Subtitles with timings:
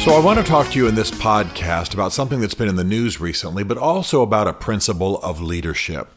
[0.00, 2.76] So, I want to talk to you in this podcast about something that's been in
[2.76, 6.08] the news recently, but also about a principle of leadership.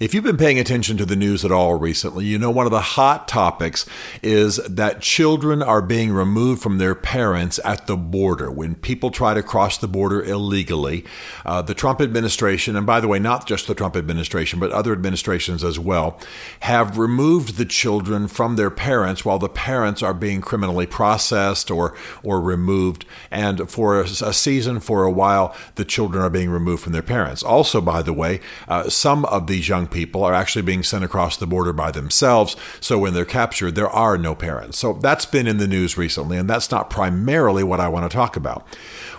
[0.00, 2.72] If you've been paying attention to the news at all recently, you know one of
[2.72, 3.84] the hot topics
[4.22, 8.50] is that children are being removed from their parents at the border.
[8.50, 11.04] When people try to cross the border illegally,
[11.44, 14.92] uh, the Trump administration, and by the way, not just the Trump administration, but other
[14.92, 16.18] administrations as well,
[16.60, 21.94] have removed the children from their parents while the parents are being criminally processed or,
[22.22, 23.04] or removed.
[23.30, 27.42] And for a, season, for a while, the children are being removed from their parents.
[27.42, 31.36] Also, by the way, uh, some of these young people are actually being sent across
[31.36, 32.56] the border by themselves.
[32.80, 34.78] So when they're captured, there are no parents.
[34.78, 38.14] So that's been in the news recently, and that's not primarily what I want to
[38.14, 38.66] talk about.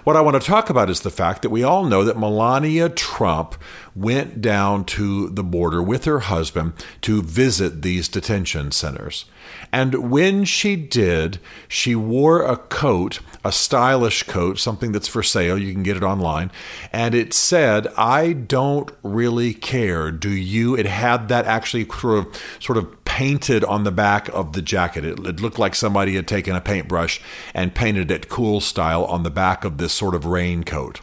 [0.03, 2.89] What I want to talk about is the fact that we all know that Melania
[2.89, 3.55] Trump
[3.95, 9.25] went down to the border with her husband to visit these detention centers.
[9.72, 15.58] And when she did, she wore a coat, a stylish coat, something that's for sale.
[15.58, 16.52] You can get it online.
[16.92, 20.12] And it said, I don't really care.
[20.12, 20.76] Do you?
[20.76, 25.03] It had that actually sort of, sort of painted on the back of the jacket.
[25.03, 27.20] It, it, looked like somebody had taken a paintbrush
[27.53, 31.02] and painted it cool style on the back of this sort of raincoat.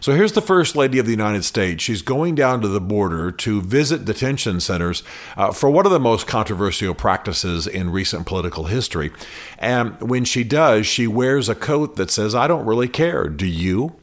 [0.00, 1.84] So here's the First Lady of the United States.
[1.84, 5.02] She's going down to the border to visit detention centers
[5.36, 9.10] uh, for one of the most controversial practices in recent political history.
[9.58, 13.28] And when she does, she wears a coat that says, I don't really care.
[13.28, 13.94] Do you?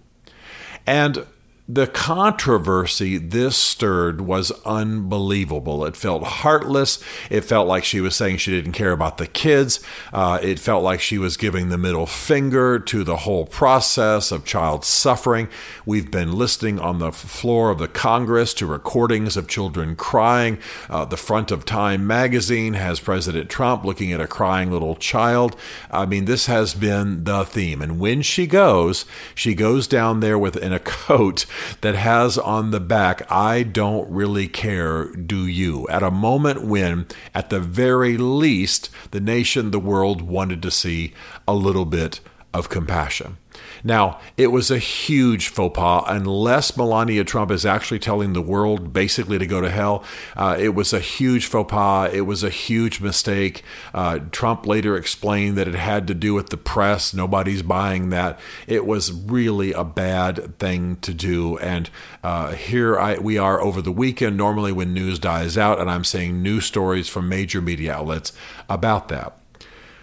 [0.85, 1.25] And
[1.67, 5.83] the controversy this stirred was unbelievable.
[5.85, 7.03] It felt heartless.
[7.31, 9.79] It felt like she was saying she didn't care about the kids.
[10.13, 14.45] Uh, it felt like she was giving the middle finger to the whole process of
[14.45, 15.47] child suffering.
[15.87, 20.59] We've been listening on the floor of the Congress to recordings of children crying.
[20.87, 25.55] Uh, the front of Time magazine has President Trump looking at a crying little child.
[25.89, 27.81] I mean, this has been the theme.
[27.81, 31.47] And when she goes, she goes down there with in a coat
[31.81, 35.87] that has on the back, I don't really care, do you?
[35.89, 41.13] At a moment when, at the very least, the nation, the world wanted to see
[41.47, 42.19] a little bit
[42.53, 43.37] of compassion.
[43.83, 46.03] Now, it was a huge faux pas.
[46.07, 50.03] Unless Melania Trump is actually telling the world basically to go to hell,
[50.35, 52.11] uh, it was a huge faux pas.
[52.13, 53.63] It was a huge mistake.
[53.93, 57.13] Uh, Trump later explained that it had to do with the press.
[57.13, 58.39] Nobody's buying that.
[58.67, 61.57] It was really a bad thing to do.
[61.59, 61.89] And
[62.23, 66.03] uh, here I, we are over the weekend, normally when news dies out, and I'm
[66.03, 68.33] seeing news stories from major media outlets
[68.67, 69.37] about that.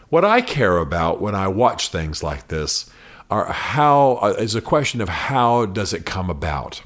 [0.08, 2.90] What I care about when I watch things like this
[3.30, 6.82] are how uh, is a question of how does it come about.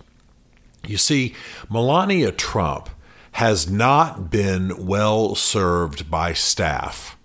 [0.86, 1.34] You see,
[1.68, 2.88] Melania Trump
[3.32, 7.16] has not been well served by staff.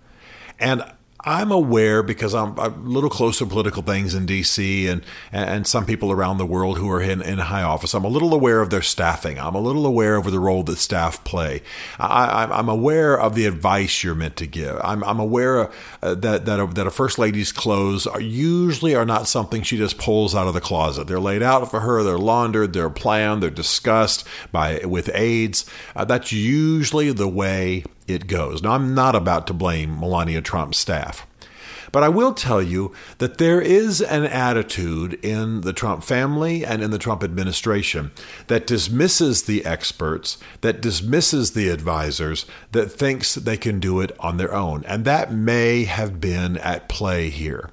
[0.58, 0.84] And
[1.24, 4.88] I'm aware because I'm a little close to political things in D.C.
[4.88, 7.94] and and some people around the world who are in, in high office.
[7.94, 9.38] I'm a little aware of their staffing.
[9.38, 11.62] I'm a little aware of the role that staff play.
[11.98, 14.78] I, am aware of the advice you're meant to give.
[14.82, 15.70] I'm, I'm aware
[16.02, 19.76] uh, that that a, that a first lady's clothes are usually are not something she
[19.76, 21.06] just pulls out of the closet.
[21.06, 22.02] They're laid out for her.
[22.02, 22.72] They're laundered.
[22.72, 23.42] They're planned.
[23.42, 25.66] They're discussed by with aides.
[25.94, 28.62] Uh, that's usually the way it goes.
[28.62, 31.26] Now, I'm not about to blame Melania Trump's staff.
[31.92, 36.82] But I will tell you that there is an attitude in the Trump family and
[36.82, 38.12] in the Trump administration
[38.46, 44.38] that dismisses the experts, that dismisses the advisors, that thinks they can do it on
[44.38, 44.82] their own.
[44.86, 47.70] And that may have been at play here.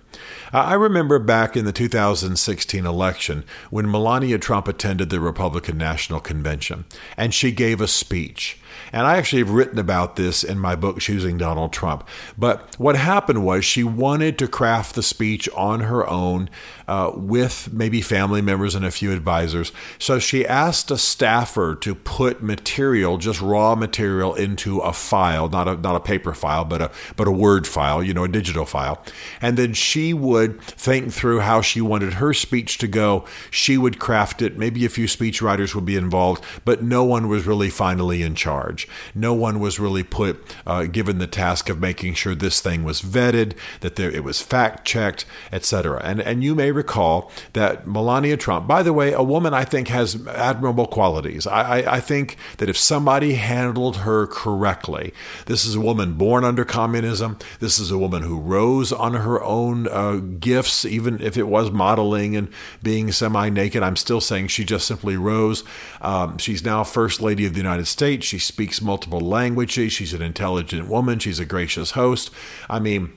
[0.52, 6.86] I remember back in the 2016 election when Melania Trump attended the Republican National Convention
[7.16, 8.59] and she gave a speech.
[8.92, 12.08] And I actually have written about this in my book, Choosing Donald Trump.
[12.38, 16.50] But what happened was she wanted to craft the speech on her own
[16.88, 19.72] uh, with maybe family members and a few advisors.
[20.00, 25.68] So she asked a staffer to put material, just raw material, into a file, not
[25.68, 28.66] a, not a paper file, but a, but a Word file, you know, a digital
[28.66, 29.04] file.
[29.42, 33.26] And then she would think through how she wanted her speech to go.
[33.52, 34.58] She would craft it.
[34.58, 38.36] Maybe a few speech writers would be involved, but no one was really finally in
[38.36, 38.88] charge charge.
[39.16, 43.02] No one was really put uh, given the task of making sure this thing was
[43.02, 46.02] vetted, that there, it was fact checked, etc.
[46.04, 49.88] And and you may recall that Melania Trump, by the way, a woman I think
[49.88, 51.48] has admirable qualities.
[51.48, 55.14] I, I, I think that if somebody handled her correctly,
[55.46, 57.38] this is a woman born under communism.
[57.60, 61.72] This is a woman who rose on her own uh, gifts, even if it was
[61.72, 62.50] modeling and
[62.84, 63.84] being semi naked.
[63.84, 65.64] I'm still saying she just simply rose.
[66.02, 68.26] Um, she's now First Lady of the United States.
[68.26, 69.94] She speaks multiple languages.
[69.94, 71.20] She's an intelligent woman.
[71.20, 72.32] She's a gracious host.
[72.70, 73.14] I mean,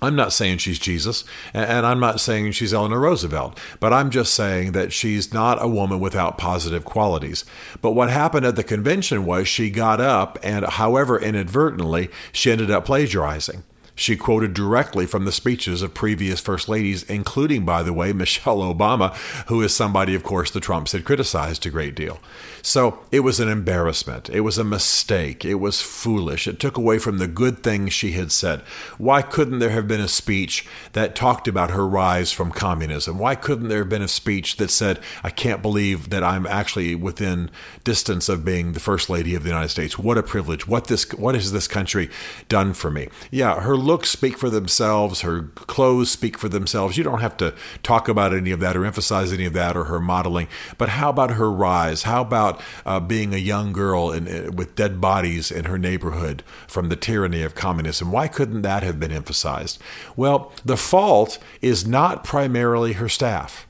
[0.00, 4.34] I'm not saying she's Jesus, and I'm not saying she's Eleanor Roosevelt, but I'm just
[4.34, 7.44] saying that she's not a woman without positive qualities.
[7.80, 12.70] But what happened at the convention was she got up, and however inadvertently, she ended
[12.70, 13.64] up plagiarizing.
[13.94, 18.58] She quoted directly from the speeches of previous first ladies, including, by the way, Michelle
[18.58, 19.14] Obama,
[19.46, 22.20] who is somebody, of course, the Trumps had criticized a great deal.
[22.62, 24.30] So it was an embarrassment.
[24.30, 25.44] It was a mistake.
[25.44, 26.48] It was foolish.
[26.48, 28.62] It took away from the good things she had said.
[28.96, 33.18] Why couldn't there have been a speech that talked about her rise from communism?
[33.18, 36.94] Why couldn't there have been a speech that said, I can't believe that I'm actually
[36.94, 37.50] within
[37.84, 39.98] distance of being the first lady of the United States?
[39.98, 40.66] What a privilege.
[40.66, 42.10] What this what has this country
[42.48, 43.08] done for me?
[43.30, 46.96] Yeah, her looks speak for themselves, her clothes speak for themselves.
[46.96, 49.84] You don't have to talk about any of that or emphasize any of that or
[49.84, 50.48] her modeling.
[50.78, 52.04] But how about her rise?
[52.04, 56.42] How about uh, being a young girl in, in, with dead bodies in her neighborhood
[56.66, 58.10] from the tyranny of communism.
[58.10, 59.80] Why couldn't that have been emphasized?
[60.16, 63.66] Well, the fault is not primarily her staff.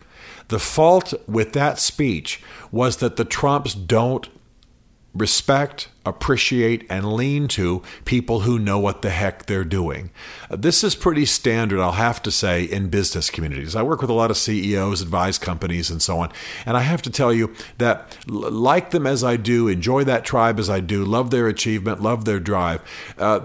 [0.49, 4.29] The fault with that speech was that the Trumps don't
[5.15, 10.11] respect, appreciate, and lean to people who know what the heck they're doing.
[10.51, 13.75] Uh, this is pretty standard, I'll have to say, in business communities.
[13.75, 16.31] I work with a lot of CEOs, advise companies, and so on.
[16.67, 20.59] And I have to tell you that, like them as I do, enjoy that tribe
[20.59, 22.83] as I do, love their achievement, love their drive,
[23.19, 23.41] uh,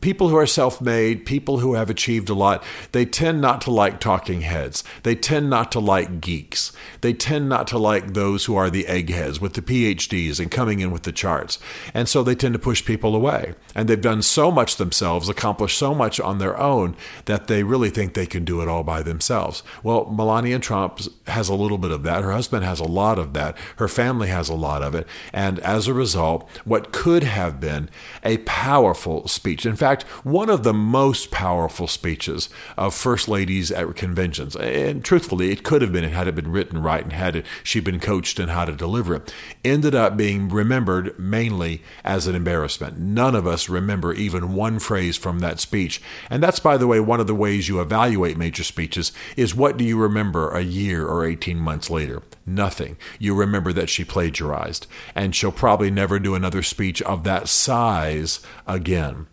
[0.00, 3.70] people who are self made, people who have achieved a lot, they tend not to
[3.70, 4.84] like talking heads.
[5.02, 6.72] They tend not to like geeks.
[7.00, 10.80] They tend not to like those who are the eggheads with the PhDs and coming
[10.80, 11.58] in with the charts.
[11.94, 13.54] And so they tend to push people away.
[13.74, 16.96] And they've done so much themselves, accomplished so much on their own,
[17.26, 19.62] that they really think they can do it all by themselves.
[19.82, 22.24] Well, Melania Trump has a little bit of that.
[22.24, 23.56] Her husband has a lot of that.
[23.76, 25.06] Her family has a lot of it.
[25.32, 27.90] And as a result, what could have been
[28.24, 33.94] a powerful speech, in fact, one of the most powerful speeches of first ladies at
[33.96, 37.46] conventions, and truthfully, it could have been had it been written right and had it,
[37.62, 39.34] she been coached in how to deliver it,
[39.64, 42.98] ended up being remembered mainly as an embarrassment.
[42.98, 46.00] None of us remember even one phrase from that speech.
[46.30, 49.76] And that's, by the way, one of the ways you evaluate major speeches is what
[49.76, 52.22] do you remember a year or 18 months later?
[52.44, 52.96] Nothing.
[53.18, 58.40] You remember that she plagiarized, and she'll probably never do another speech of that size
[58.66, 59.26] again.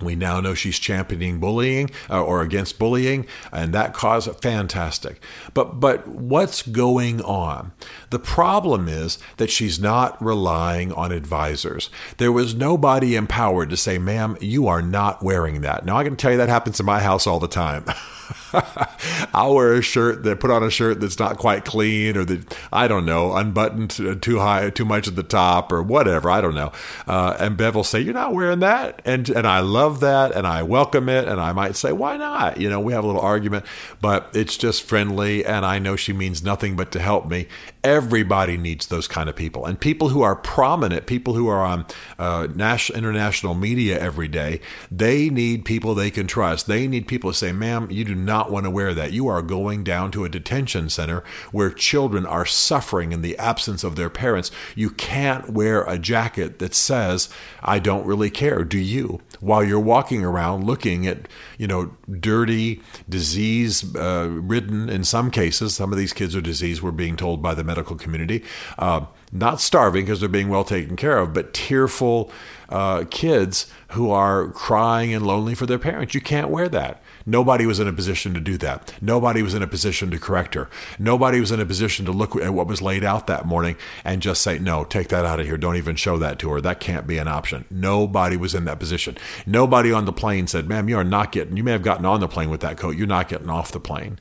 [0.00, 5.20] We now know she's championing bullying uh, or against bullying, and that cause fantastic.
[5.54, 7.72] But but what's going on?
[8.10, 11.90] The problem is that she's not relying on advisors.
[12.18, 16.16] There was nobody empowered to say, "Ma'am, you are not wearing that." Now I can
[16.16, 17.84] tell you that happens in my house all the time.
[19.34, 22.56] I'll wear a shirt that put on a shirt that's not quite clean or that
[22.72, 26.30] I don't know unbuttoned too high, too much at the top or whatever.
[26.30, 26.72] I don't know.
[27.06, 30.46] Uh, and Bev will say, "You're not wearing that," and and I love that and
[30.46, 31.28] I welcome it.
[31.28, 33.64] And I might say, "Why not?" You know, we have a little argument,
[34.00, 37.48] but it's just friendly, and I know she means nothing but to help me.
[37.84, 41.86] Everybody needs those kind of people, and people who are prominent, people who are on
[42.18, 44.60] uh, national, international media every day.
[44.90, 46.66] They need people they can trust.
[46.66, 49.12] They need people to say, "Ma'am, you do not want to wear that.
[49.12, 53.84] You are going down to a detention center where children are suffering in the absence
[53.84, 54.50] of their parents.
[54.74, 57.28] You can't wear a jacket that says,
[57.62, 59.20] I don't really care, do you?
[59.40, 61.28] While you're walking around looking at,
[61.58, 66.82] you know, dirty, disease uh, ridden, in some cases, some of these kids are diseased,
[66.82, 68.44] we're being told by the medical community.
[68.78, 72.30] Uh, not starving because they're being well taken care of, but tearful
[72.68, 76.14] uh, kids who are crying and lonely for their parents.
[76.14, 77.02] You can't wear that.
[77.28, 78.94] Nobody was in a position to do that.
[79.02, 80.70] Nobody was in a position to correct her.
[80.98, 84.22] Nobody was in a position to look at what was laid out that morning and
[84.22, 85.58] just say, no, take that out of here.
[85.58, 86.62] Don't even show that to her.
[86.62, 87.66] That can't be an option.
[87.70, 89.18] Nobody was in that position.
[89.46, 92.20] Nobody on the plane said, ma'am, you are not getting, you may have gotten on
[92.20, 92.96] the plane with that coat.
[92.96, 94.18] You're not getting off the plane.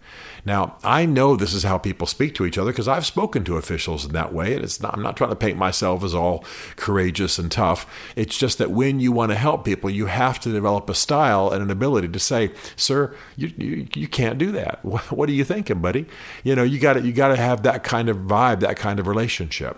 [0.47, 3.57] Now, I know this is how people speak to each other because I've spoken to
[3.57, 4.55] officials in that way.
[4.55, 6.45] And it's not, I'm not trying to paint myself as all
[6.77, 7.85] courageous and tough.
[8.15, 11.51] It's just that when you want to help people, you have to develop a style
[11.51, 14.79] and an ability to say, sir, you, you, you can't do that.
[15.17, 16.05] What, are you thinking, buddy?
[16.45, 19.07] You know, you got you got to have that kind of vibe, that kind of
[19.07, 19.77] relationship.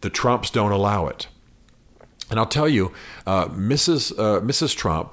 [0.00, 1.28] The Trumps don't allow it.
[2.30, 2.92] And I'll tell you,
[3.26, 4.12] uh, Mrs.
[4.18, 4.76] Uh, Mrs.
[4.76, 5.12] Trump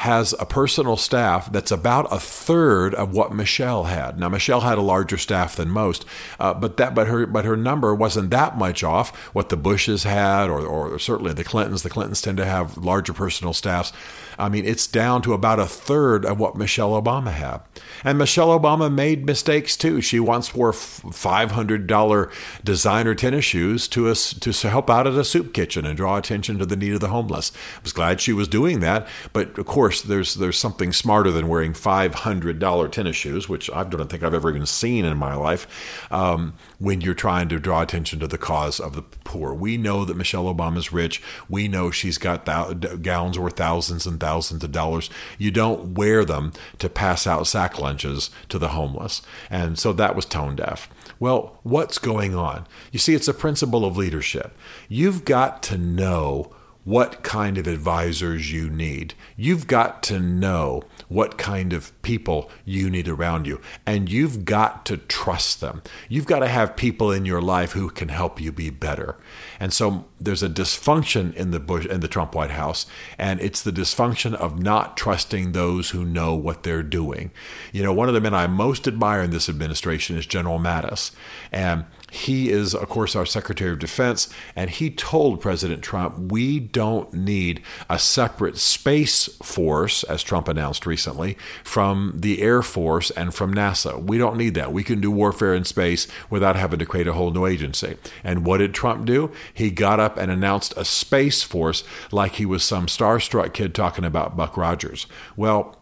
[0.00, 4.18] has a personal staff that's about a third of what Michelle had.
[4.18, 6.06] Now Michelle had a larger staff than most,
[6.38, 10.04] uh, but that but her but her number wasn't that much off what the Bushes
[10.04, 11.82] had, or, or certainly the Clintons.
[11.82, 13.92] The Clintons tend to have larger personal staffs.
[14.38, 17.60] I mean, it's down to about a third of what Michelle Obama had.
[18.02, 20.00] And Michelle Obama made mistakes too.
[20.00, 22.32] She once wore $500
[22.64, 26.58] designer tennis shoes to, a, to help out at a soup kitchen and draw attention
[26.58, 27.52] to the need of the homeless.
[27.76, 31.48] I was glad she was doing that, but of course, there's there's something smarter than
[31.48, 36.06] wearing $500 tennis shoes, which I don't think I've ever even seen in my life,
[36.10, 39.52] um, when you're trying to draw attention to the cause of the poor.
[39.52, 41.22] We know that Michelle Obama's rich.
[41.48, 45.10] We know she's got th- gowns worth thousands and thousands of dollars.
[45.38, 49.22] You don't wear them to pass out sack lunches to the homeless.
[49.50, 50.88] And so that was tone deaf.
[51.18, 52.66] Well, what's going on?
[52.92, 54.56] You see, it's a principle of leadership.
[54.88, 56.52] You've got to know
[56.90, 59.14] what kind of advisors you need.
[59.36, 64.84] You've got to know what kind of people you need around you, and you've got
[64.86, 65.82] to trust them.
[66.08, 69.16] You've got to have people in your life who can help you be better.
[69.60, 73.62] And so there's a dysfunction in the Bush in the Trump White House, and it's
[73.62, 77.30] the dysfunction of not trusting those who know what they're doing.
[77.72, 81.12] You know, one of the men I most admire in this administration is General Mattis,
[81.52, 86.58] and he is, of course, our Secretary of Defense, and he told President Trump, we
[86.58, 93.34] don't need a separate space force, as Trump announced recently, from the Air Force and
[93.34, 94.02] from NASA.
[94.02, 94.72] We don't need that.
[94.72, 97.96] We can do warfare in space without having to create a whole new agency.
[98.24, 99.30] And what did Trump do?
[99.54, 104.04] He got up and announced a space force like he was some starstruck kid talking
[104.04, 105.06] about Buck Rogers.
[105.36, 105.76] Well,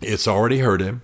[0.00, 1.02] it's already hurt him.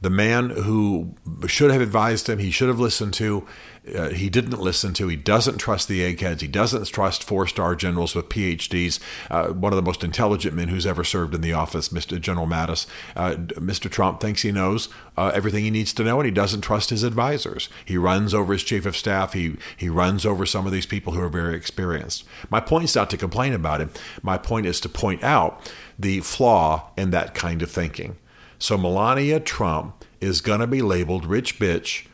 [0.00, 1.14] The man who
[1.46, 3.46] should have advised him, he should have listened to,
[3.96, 5.08] uh, he didn't listen to.
[5.08, 6.40] He doesn't trust the eggheads.
[6.40, 9.00] He doesn't trust four star generals with PhDs.
[9.28, 12.20] Uh, one of the most intelligent men who's ever served in the office, Mr.
[12.20, 12.86] General Mattis.
[13.16, 13.90] Uh, Mr.
[13.90, 17.02] Trump thinks he knows uh, everything he needs to know, and he doesn't trust his
[17.02, 17.68] advisors.
[17.84, 19.32] He runs over his chief of staff.
[19.32, 22.24] He he runs over some of these people who are very experienced.
[22.50, 23.90] My point is not to complain about him.
[24.22, 28.16] My point is to point out the flaw in that kind of thinking.
[28.60, 32.06] So Melania Trump is going to be labeled rich bitch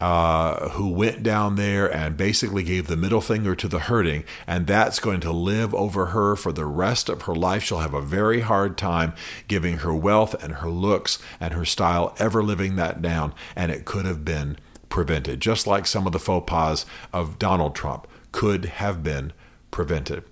[0.00, 4.66] uh, who went down there and basically gave the middle finger to the hurting, and
[4.66, 7.62] that's going to live over her for the rest of her life.
[7.62, 9.14] She'll have a very hard time
[9.48, 13.84] giving her wealth and her looks and her style ever living that down, and it
[13.84, 18.66] could have been prevented, just like some of the faux pas of Donald Trump could
[18.66, 19.32] have been
[19.70, 20.24] prevented.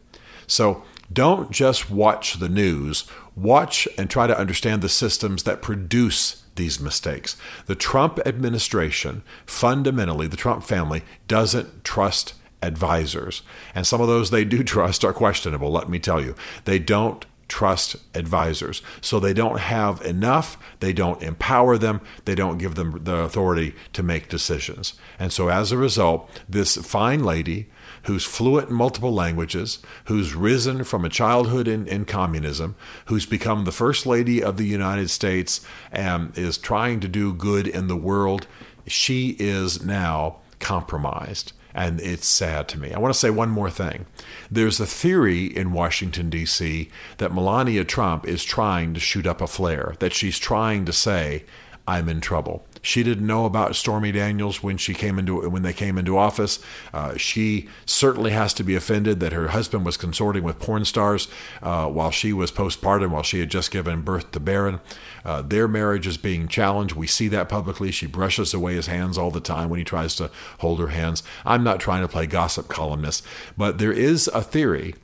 [0.47, 3.05] So don't just watch the news,
[3.35, 7.37] watch and try to understand the systems that produce these mistakes.
[7.67, 13.43] The Trump administration, fundamentally, the Trump family, doesn't trust advisors.
[13.75, 16.35] And some of those they do trust are questionable, let me tell you.
[16.65, 18.83] They don't trust advisors.
[19.01, 23.75] So they don't have enough, they don't empower them, they don't give them the authority
[23.93, 24.95] to make decisions.
[25.19, 27.69] And so as a result, this fine lady
[28.05, 33.65] who's fluent in multiple languages, who's risen from a childhood in, in communism, who's become
[33.65, 37.97] the First Lady of the United States and is trying to do good in the
[37.97, 38.47] world,
[38.87, 41.53] she is now compromised.
[41.77, 42.93] And it's sad to me.
[42.93, 44.07] I want to say one more thing.
[44.49, 49.49] There's a theory in Washington, D.C., that Melania Trump is trying to shoot up a
[49.49, 51.45] flare, that she's trying to say,
[51.87, 52.65] I'm in trouble.
[52.81, 56.59] She didn't know about Stormy Daniels when she came into when they came into office.
[56.93, 61.29] Uh, she certainly has to be offended that her husband was consorting with porn stars
[61.63, 64.81] uh, while she was postpartum, while she had just given birth to Barron.
[65.25, 66.95] Uh, their marriage is being challenged.
[66.95, 67.91] We see that publicly.
[67.91, 71.23] She brushes away his hands all the time when he tries to hold her hands.
[71.45, 73.25] I'm not trying to play gossip columnist,
[73.57, 74.95] but there is a theory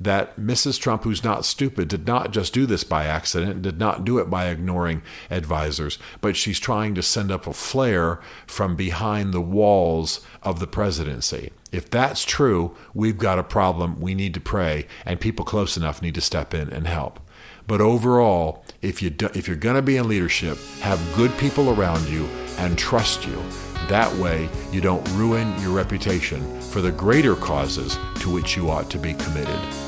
[0.00, 0.78] that Mrs.
[0.80, 4.28] Trump, who's not stupid, did not just do this by accident, did not do it
[4.28, 10.24] by ignoring advisors, but she's trying to send up a flare from behind the walls
[10.42, 11.50] of the presidency.
[11.72, 14.00] If that's true, we've got a problem.
[14.00, 17.20] We need to pray, and people close enough need to step in and help.
[17.66, 21.70] But overall, if you do, if you're going to be in leadership, have good people
[21.70, 22.26] around you
[22.58, 23.42] and trust you.
[23.88, 28.90] That way, you don't ruin your reputation for the greater causes to which you ought
[28.90, 29.85] to be committed.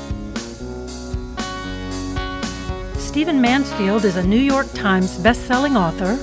[3.09, 6.19] Stephen Mansfield is a New York Times best-selling author,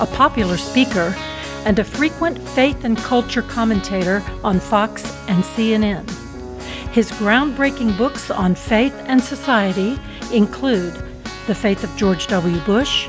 [0.00, 1.14] a popular speaker,
[1.66, 6.08] and a frequent faith and culture commentator on Fox and CNN.
[6.92, 9.98] His groundbreaking books on faith and society
[10.32, 10.94] include
[11.46, 12.58] The Faith of George W.
[12.60, 13.06] Bush,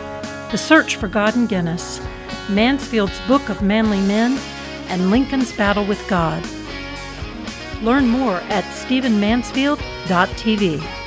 [0.52, 2.02] The Search for God and Guinness,
[2.50, 4.38] Mansfield's Book of Manly Men,
[4.90, 6.46] and Lincoln's Battle with God.
[7.82, 11.01] Learn more at stephenmansfield.tv.